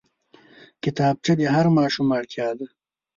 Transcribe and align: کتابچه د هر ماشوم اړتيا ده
کتابچه 0.83 1.33
د 1.39 1.41
هر 1.55 1.65
ماشوم 1.77 2.07
اړتيا 2.17 2.49
ده 2.57 2.67